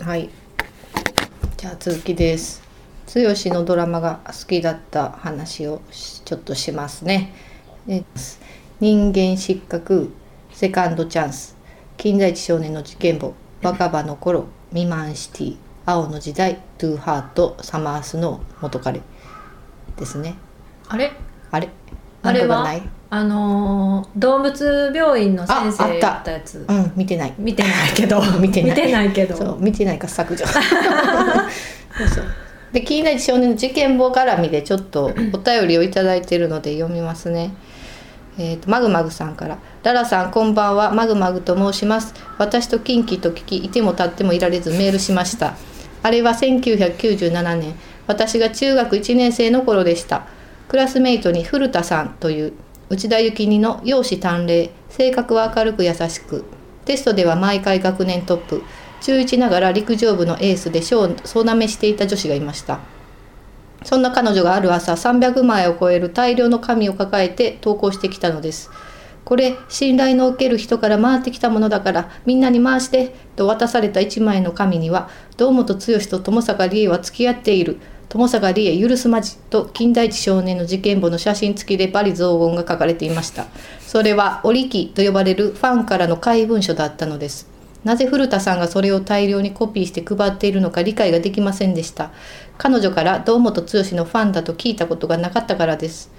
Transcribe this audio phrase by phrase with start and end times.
[0.00, 0.30] はい。
[1.56, 2.62] じゃあ続きです。
[3.12, 3.20] 剛
[3.52, 7.34] のドラマが好きだった話をちょっとしますね。
[7.86, 8.04] で
[8.78, 10.12] 人間失格
[10.52, 11.56] セカンドチャンス。
[11.96, 19.00] 金田一少年の事件簿若葉の頃未満シティ青の時代トゥーハートサマースの元彼。
[19.96, 20.36] ですね。
[20.86, 21.10] あれ？
[21.50, 21.70] あれ？
[22.28, 22.98] あれは？
[23.10, 26.06] あのー動物病院の先生ああった。
[26.08, 26.64] やったやつ。
[26.68, 27.34] うん見てない。
[27.38, 28.20] 見てないけど。
[28.38, 28.70] 見てない。
[28.70, 29.36] 見てないけど。
[29.36, 30.44] そう見てないから削除。
[31.96, 32.24] そうそう。
[32.72, 37.52] で金田一少年の事件簿絡みでちょっと お便りをいただいているので読みますね。
[38.38, 40.92] えー、とマグマグさんから「ララさんこんばんは。
[40.92, 42.12] マグマグと申します。
[42.36, 45.54] 私と近畿と聞きいても立ってもいられずメールしました。
[46.02, 47.74] あれは1997年。
[48.06, 50.22] 私が中学1年生の頃でした
[50.68, 52.52] クラスメイトに古田さんという
[52.90, 56.44] 内田幸二の容姿端麗性格は明るく優しく
[56.84, 58.62] テストでは毎回学年トップ
[59.00, 62.80] 中1ながら陸上部のエースで賞を総なめしていた女子がいました
[63.84, 68.70] そんな彼女がある朝300枚を超える大量の紙を抱えて投稿してきたのです。
[69.24, 77.76] これ信頼のおける人から回ってきたものだからみんなに回してと渡された1枚の紙には堂本剛と友坂理恵は付き合っている
[78.10, 83.46] 友坂理恵許すまじと金田一少年の事件簿の写真付きでバリ雑言が書かれていました。
[83.80, 87.48] それは折木と呼ばれるファンからの怪文書だったのです。
[87.84, 92.10] なぜ古田さんがそれを大量にコピーして配っているのか理解ができませんでした。
[92.56, 96.10] 彼女から堂本剛のファンだと聞いたことがなかったからです。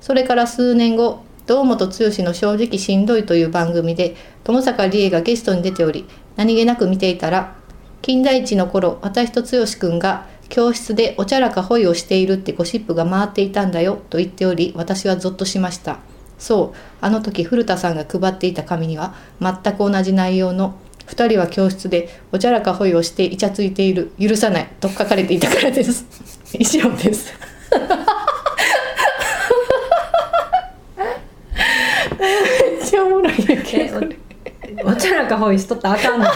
[0.00, 7.56] それから数年後堂本剛の正直しんどいという番組で友坂理恵がゲストに出ており何気なく見ていたら
[8.02, 15.98] 金田一の頃私と剛くんが教室でおちゃらかホイをしているってゴシップが回っていたんだよと言っており私はゾッとしました。
[16.38, 26.04] そうあの時古田さんが配っていた紙には全く同じ内容の二人は教室でおちゃらかホイをしてイチャついている許さないと書かれていたからです。
[26.58, 27.32] 以上です。
[32.18, 33.90] めっちゃおもろいんやけ。
[34.44, 36.26] えどおおちゃらかほいしとったらあかんの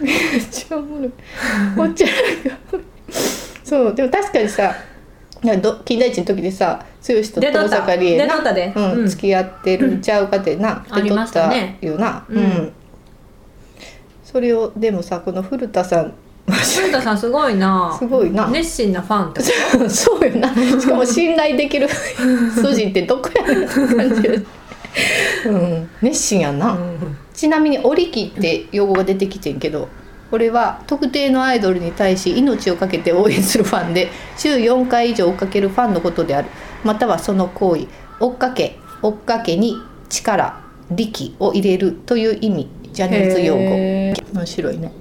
[0.00, 0.40] め
[3.64, 4.74] そうでも確かにさ
[5.42, 7.68] なんかど金田一の時でさ剛と友出とった。
[7.68, 8.72] 坂理恵な出とったで。
[8.74, 8.92] うん。
[8.92, 11.78] うん付き合ってるんちゃうかってな、ありましたね。
[11.80, 12.72] 出とったよな、うん。
[14.24, 16.14] それをでもさこの古田さん
[16.48, 17.94] 古田さんすごいな。
[17.98, 20.54] すごいな、熱心なファンってこそうよな。
[20.54, 21.88] しかも信頼できる
[22.54, 24.28] 筋ってどこやねんって感じ、
[25.48, 26.58] うん、熱心やん。
[26.58, 26.76] な、
[27.34, 29.88] ちなみに「折木」って用語が出てきてんけど
[30.30, 36.48] これは特定のアイドルに対し命を懸けて応援するファンで週4回以上追っかけるファンのことである。
[36.84, 37.86] またはその行為
[38.20, 39.76] 追っかけ追っかけに
[40.08, 40.60] 力
[40.90, 43.60] 力を入れるという意味ジャニーズ用語。
[43.62, 44.92] へ面白いね。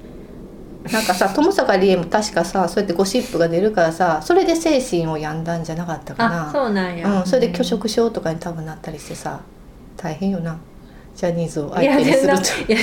[0.92, 6.50] なんかさ友坂理恵も確かさそうやってゴシップが出るからさそれで精神を病んだんじゃなかったかな。
[6.50, 9.42] あそうなんや、うん、それで拒食症とかに多分なったりしてさ
[9.98, 10.60] 大変よな
[11.16, 12.44] ジャニーズを相手にすると。
[12.72, 12.78] いや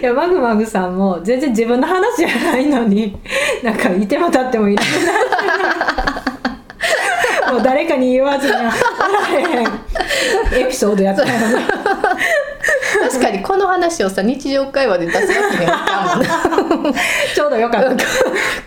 [0.00, 3.14] いやマグマグさんも全然自分の話じゃないのに
[3.62, 4.92] なんかいても立ってもいらない
[7.52, 9.02] もう誰かに言わずにはお
[9.34, 9.66] られへん
[10.64, 11.34] エピソードやったよね。
[13.02, 16.92] 確かにこの話をさ日常会話で出すわけにはいかんもんな。
[17.34, 18.04] ちょうどよかった。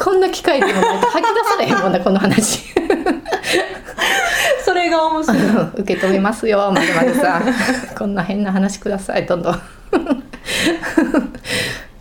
[0.04, 2.65] こんな機会でもないと吐き出されへんもんなこの話
[5.78, 7.44] 受け止めますよ まるまるさん。
[7.98, 9.62] こんな変な話くださいどんどん。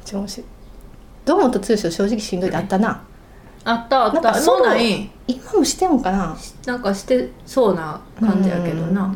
[0.05, 0.47] 超面白い
[1.25, 3.03] 堂本剛正直しんどいってあったな。
[3.65, 4.35] あったあった。
[4.35, 6.37] そうもうない今もしてんのかな。
[6.67, 9.15] なんかしてそうな感じやけどな。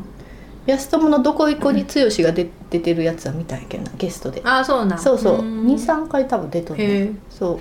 [0.66, 4.40] 安友のどこ行こに剛が出出てるやつは見たんやけどなゲストで。
[4.44, 4.98] あそうなん。
[4.98, 5.38] そうそう。
[5.40, 5.66] ーん。
[5.66, 7.58] 23回多分出とるそう。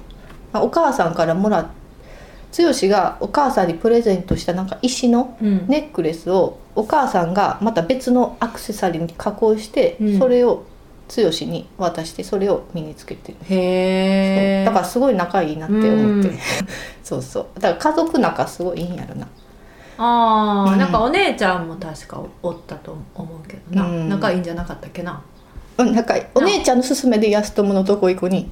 [0.54, 1.66] あお母さんからもらっ
[2.58, 5.66] 剛がお母さんにプレゼントしたなんか石のうん。
[5.68, 10.20] ネックレスをお母さんがまた別のアクセサリーに加工して、うん。
[10.20, 10.64] それを
[11.16, 16.40] 剛に渡してそれを身につけてる、へだからすごい仲いいなって思って、うん。
[17.04, 17.60] そうそう。
[17.60, 19.28] だから家族仲すごいいいんやろな。
[19.98, 20.80] ああ、うん。
[20.80, 24.10] なんかお姉ちゃんも確かおったと思うけどな、うん。
[24.10, 25.20] 仲いいんじゃなかったっけな。
[25.80, 28.52] うん仲いいお姉ちゃんの勧めで安友のどこ行こに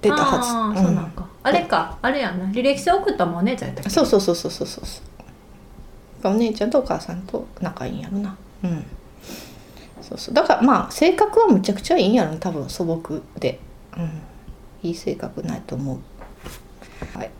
[0.00, 0.52] 出たはず。
[0.52, 1.26] ああ、んそうなんか。
[1.42, 1.98] あれか。
[2.02, 2.44] あれやんな。
[2.46, 3.90] 履歴書送ったもんお姉ちゃんやったっけ。
[3.90, 5.17] そうそうそうそうそうそう
[6.24, 8.36] お姉ちゃんとお母さんと仲いいんやろな。
[8.64, 8.84] うん。
[10.02, 10.34] そうそう。
[10.34, 13.60] だからまあ性格はむちゃくちゃいいんやろな多分素朴で。
[13.96, 14.10] うん。
[14.82, 15.98] いい性格ないと思う。
[17.18, 17.30] はい。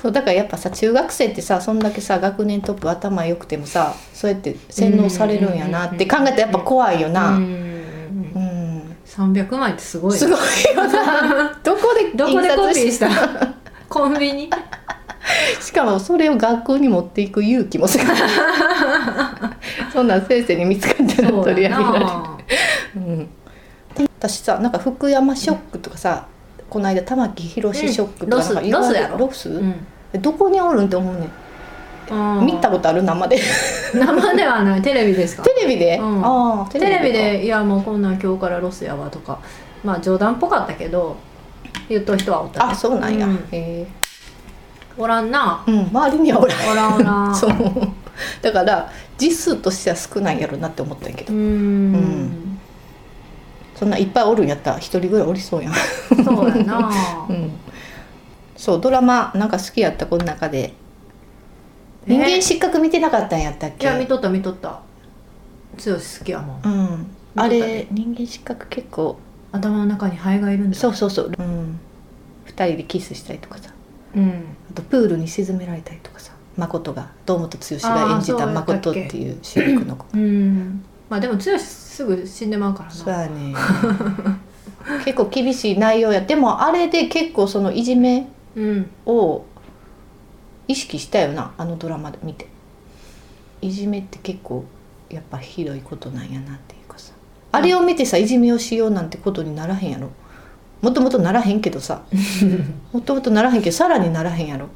[0.00, 7.46] そうだからやっぱさ中学生ってさそんだけさ学年トップ頭良くてもさそうやって洗脳されるんやなって考えたらやっぱ怖いよな、ううん。
[8.40, 10.38] ん300枚ってすごいねすごい
[10.76, 11.58] よな。
[11.64, 13.08] どこでどこでコピーした？
[13.88, 14.50] コンビニ？
[15.60, 18.06] しかもそれを学校に持っていく勇気もすごい。
[19.92, 22.36] そんなん先生に見つかったらそうや取り上げられるな
[22.96, 23.28] うん、
[24.18, 26.26] 私さなんか福山ショックとかさ、
[26.70, 29.18] この間玉木宏ショックとかロスロスやろ。
[29.18, 29.86] ロス、うん。
[30.12, 31.30] えどこにおるんって思うねん。
[32.38, 33.38] うん見たことある生で。
[33.94, 34.82] 生ではない。
[34.82, 35.42] テレビですか？
[35.42, 36.24] テレビで、うん。
[36.24, 37.02] ああテレビか。
[37.18, 39.38] で「いやもうこんなん今日からロスやわ」とか。
[39.82, 41.16] まあ冗談っぽかったけど
[41.88, 42.72] 言っとる人はおったね。
[42.72, 43.34] あそうなんや、うん。
[43.34, 43.86] へえ
[44.96, 45.64] おらんな。
[45.66, 46.70] うん周りにはおらん。
[46.70, 47.52] おらんおらんそう。
[48.42, 52.58] だから実数としては少ないやろなって思ったんやけど、うーん。
[53.74, 55.74] そんないっぱいおるんやったら一人ぐらいおりそうやん、
[56.24, 56.90] そうやな。
[57.28, 57.52] うん、
[58.56, 60.74] そうドラマなんか好きやったこの中で。
[62.06, 64.80] 人間失格見てなかったんやったっいけや見とった見とった。
[65.78, 66.60] 剛好きやもん。
[66.62, 67.06] うん。
[67.36, 69.18] あれ人間失格結構
[69.52, 71.78] 頭の中にハエがいるんだそうそうそう、うん、
[72.46, 73.70] 2人でキスしたりとかさ
[74.16, 74.44] うん。
[74.70, 76.32] あとプールに沈められたりとかさ。
[76.56, 80.06] 誠が堂本剛が演じた誠っていう主役の子。
[80.14, 80.84] うん。
[81.08, 82.94] まあでも剛すぐ死んでまうからな。
[82.94, 83.54] そうやね。
[85.04, 86.20] 結構厳しい内容や。
[86.20, 88.90] でもあれで結構そのいじめうん。
[89.04, 89.44] を
[90.68, 92.46] 意識したよなあのドラマで見て。
[93.60, 94.64] いじめって結構
[95.10, 97.12] やっぱひどいことなんやなっていうかさ。
[97.50, 100.10] あれを見てさいじめをしようなんてことにならへんやろ
[100.84, 102.02] もともとならへんけどさ。
[102.92, 104.66] もともとならへんけどさらにならへんやろ。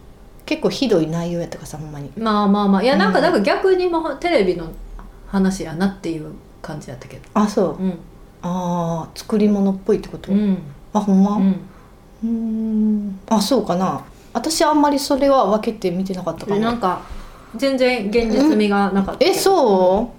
[0.47, 2.11] 結構ひどい内容やったからさほんまに。
[2.17, 2.83] まあまあまあ。
[2.83, 3.25] いやなんかうん。
[3.25, 4.67] なんか逆にもテレビの
[5.27, 6.33] 話やなっていう
[6.63, 7.23] 感じやったけど。
[7.35, 7.83] あそう。
[7.83, 7.91] うん。
[8.41, 10.59] ああ作り物っぽいってこと、うん。
[10.95, 11.39] あほんま？
[12.25, 13.19] うん。
[13.29, 14.01] あそうかな。
[14.33, 16.61] 私あんまりそれは分けて見てなかったかも。
[16.61, 17.01] なんか
[17.57, 20.19] 全然現実味がなかったえそう？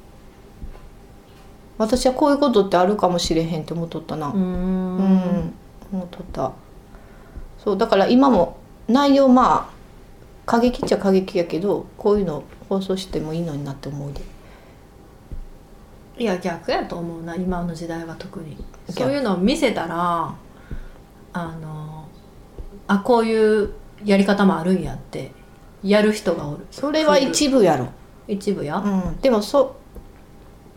[1.78, 4.28] 私はこういうことってあるかもしれへんって思っとったな。
[4.28, 5.54] うん
[5.92, 6.52] ん思っとった。
[7.64, 8.58] そうだから今も
[8.88, 9.80] 内容まあ
[10.46, 14.22] 過激っちゃ過激やけどこういうの放送してもいいのになって思うで。
[16.18, 18.58] いや逆やと思うな今の時代は特に。
[18.88, 19.00] 逆。
[19.02, 20.34] そういうのを見せたら
[21.34, 22.06] あの
[22.88, 25.32] あこういうやり方もあるんやって
[25.84, 26.66] やる人がおる。
[26.72, 27.88] それは一部やろ。
[28.28, 29.18] 一部や、うん。
[29.22, 29.76] でもそ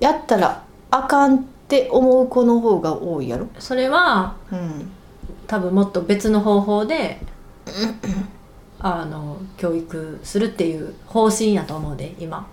[0.00, 3.48] うやったらあかんって思う子の方が多いやろ。
[3.58, 4.92] それはうん
[5.52, 7.20] 多分もっと別の方法で
[8.80, 12.48] あの教育するっていう方針やと思うで今、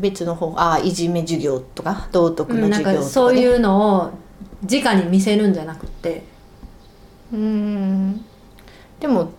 [0.00, 2.98] 別の方ああいじめ授業とか道徳の授業とか、ね。
[2.98, 4.10] かそういうのを
[4.68, 6.24] 直に見せるんじゃなくって。
[7.32, 8.24] うん。
[8.98, 9.30] でも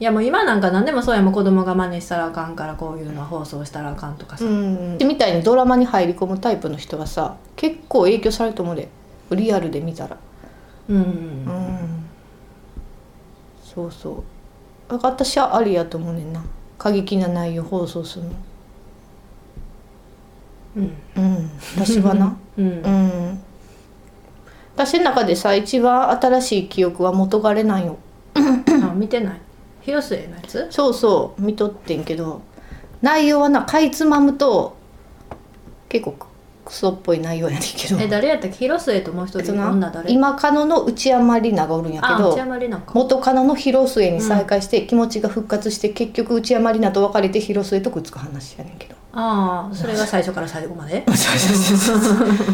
[0.00, 4.98] いやもう今なんか何でもそうやもん子供が真似したらあかんからこういうの放送したらあかんとかさ、うん。
[4.98, 8.88] みたいにドラマに入り込むタイプの人はさ結構影響されると思うで。
[9.36, 10.16] リアルで見たら
[10.90, 10.96] うん。
[10.96, 12.04] うん。
[13.62, 14.22] そうそう。
[14.90, 16.42] だから私はありやと思うねんな。
[16.76, 18.30] 過激な内容放送するの。
[20.76, 20.96] うん。
[21.16, 21.50] うん。
[21.76, 22.36] 私はな。
[22.58, 22.66] うん。
[22.66, 23.40] うん。
[24.74, 27.96] 私の中でさ一番新しい記憶は元彼なんよ。
[28.34, 29.40] あ見てない。
[29.82, 30.66] 広末のやつ？
[30.70, 31.42] そうそう。
[31.42, 32.42] 見とってんけど。
[33.02, 34.76] 内容はなかいつまむと
[35.88, 36.16] 結構
[36.70, 37.98] クソっぽい内容やねんけど。
[37.98, 38.58] え誰やったっけ？
[38.58, 39.54] 広末ともう一人？
[39.54, 40.08] 女誰？
[40.08, 42.36] 今カノの内山里奈がおるんやけど
[42.94, 48.94] 元カノの広末に再会して気持ちが復活して、結局内山里奈と別れて広末とくっつく話やねんけど。
[49.12, 51.04] ああそれが最初から最後まで？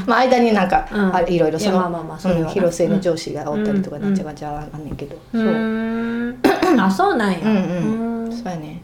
[0.07, 1.15] まあ間になんか、うん。
[1.15, 4.03] あれいろいろそのまあまあまあそれはなうん広末の上司がおったりとかうん。
[4.03, 4.93] なんちゃかんちゃあんね。
[4.93, 4.97] ん。
[4.97, 6.37] けど、うそう
[6.81, 7.39] あそうなんや。
[7.41, 8.27] うん。
[8.27, 8.33] うん。
[8.33, 8.81] そうやね。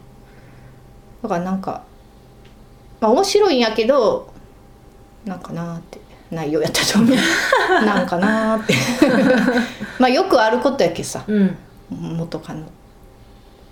[1.23, 1.83] だからなんか
[3.01, 4.31] まあ面白いんやけど
[5.25, 5.99] なんかなーって
[6.31, 7.15] 内容やったと思う。
[7.85, 8.73] なんかなーって。
[9.99, 11.23] まあよくあることやけさ。
[11.27, 11.55] うん。
[11.91, 12.65] 元カノ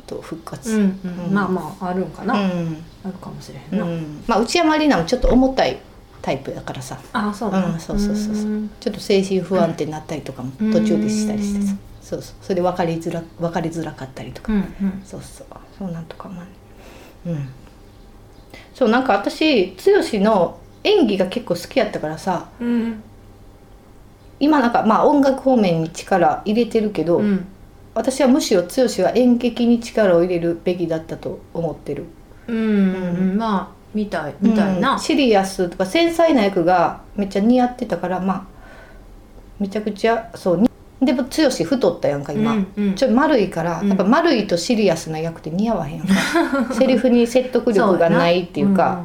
[0.07, 0.71] と復活。
[0.71, 1.25] うんうん。
[1.27, 1.33] うん。
[1.33, 2.73] まあまああるんかな、あうん。
[3.05, 4.23] るかもしれへうんな、ん。
[4.27, 5.77] まあ内山里奈もちょっと重たい
[6.21, 6.97] タイプだからさ。
[7.13, 8.45] あそうなんうんそうそうそうそう。
[8.79, 11.73] ちょっと精神不安定になったりとかも途中でしたりしてさ。
[12.01, 12.35] そうそう。
[12.41, 14.53] それで別れづら別れづらかったりとか。
[14.53, 15.01] うんうん。
[15.05, 15.47] そうそう。
[15.77, 16.43] そうなんとかもあ
[17.25, 17.33] る。
[17.33, 17.49] うん。
[18.75, 23.03] そうなんか私剛の演技が結構好きやったからさうん。
[24.39, 27.45] 今なんかまあ音楽方面に力入れてるけど、うん。
[27.93, 28.67] 私はむしろ剛
[29.03, 32.05] は演劇に力を入れるべきだったと思ってる。
[32.47, 38.45] うんうんまあみたいみたいな、うんシリアスとか繊細な役がめっちゃ似合ってたからまあ
[39.59, 40.69] めちゃくちゃそうに
[41.01, 42.95] でも剛太ったやんか今、うんうん。
[42.95, 43.89] ちょっと丸いから、うん。
[43.89, 46.13] やっぱ丸いとシリアスな役って似合わへんやんか。
[46.73, 49.03] セリフに説得力がないっていうか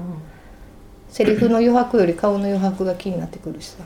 [1.09, 3.85] セリフの余白より顔の余白が気になってくるしさ。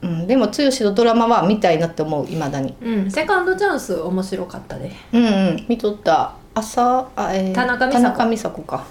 [0.00, 2.74] うん、でも剛のドラマは見たいなって思ういまだに。
[2.80, 4.92] うんセカンドチャンス面白かったで。
[5.12, 6.34] うんうん見とった。
[6.54, 8.10] 朝あ、えー田中美佐子。
[8.10, 8.84] 田中美佐子か。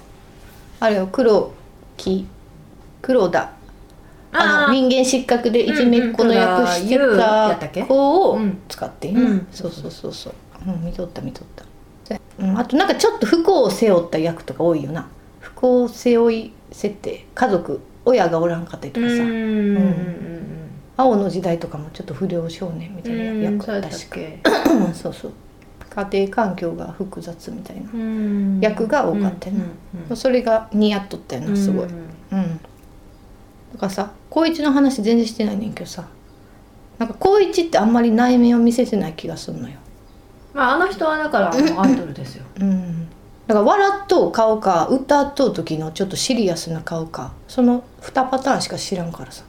[0.79, 1.51] あれよ黒
[1.95, 2.27] 木
[3.01, 3.51] 黒田。
[4.33, 9.47] あの人間失格でいじめっ子の役してた子をうん使ってんな、うん。
[9.51, 10.33] そうそうそうそう、
[10.67, 11.65] うん、見とった見とった、
[12.13, 15.07] でうん、あとなんかちょっと不幸を背負った役とか多いよな。
[15.39, 19.19] 不幸を背負い設定家族親がおらんかったりとかさ、うん。
[19.21, 20.37] うん
[20.99, 24.39] 青の時代とかもちょっと不良少年みたいなうん役そうやったっ確かけ。
[24.73, 25.31] う んそうそう。
[25.89, 28.59] 家庭環境が複雑みたいな、うん。
[28.61, 29.63] 役が多かったよな。
[30.09, 30.17] うん。
[30.17, 31.89] それが似合っとったよなすごい、う
[32.31, 32.39] うん。
[32.39, 32.59] ん
[33.73, 36.03] だからさ光一の話全然してないねんけどさ。
[36.97, 39.75] なんか光一ってあんまり内面を見せてない気がするのよ。
[40.53, 42.45] まああの人はだからアイドルですよ。
[42.59, 43.06] うん
[43.47, 49.43] だから笑っとう顔か歌っとう時のちょっとシリアスな顔かその2パターンしか知らんからさ。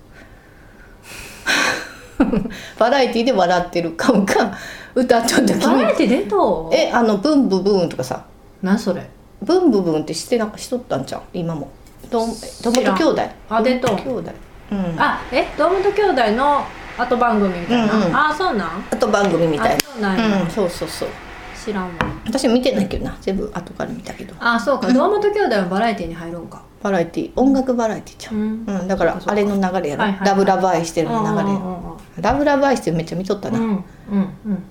[2.78, 4.52] バラエティで笑ってる顔か
[4.94, 5.66] 歌っとう時に。
[5.66, 6.70] バラエティ出と。
[6.72, 8.24] えあのブンブブーンとかさ。
[8.62, 9.08] 何それ？
[9.42, 11.68] ブンブブーンってしてなんかしとったんじゃん今も。
[12.10, 12.30] どん
[12.62, 13.22] 友と兄弟。
[13.48, 14.30] あ出とう兄弟。
[14.72, 14.96] うん。
[14.98, 16.64] あえ堂本兄弟の
[16.96, 18.16] 後番組みたいな、うんうん。
[18.16, 18.84] あそうなん？
[18.90, 20.14] あと番組みたいな。
[20.14, 21.08] うんそうそうそう
[21.68, 21.90] 知らんわ。
[22.26, 23.16] 私見てないけどな。
[23.20, 24.34] 全部後から見たけど。
[24.40, 24.92] あそうか。
[24.92, 26.62] 堂本兄弟はバラエティに入るんか。
[26.82, 27.32] バラエティ。
[27.36, 28.64] 音楽バラエティじゃん、うん。
[28.66, 31.48] うん、だからあれの流れやろ、ラブラブ愛してるの流
[32.16, 33.84] れラブラブ愛してるめっちゃ見とったな、うんうん
[34.46, 34.62] うん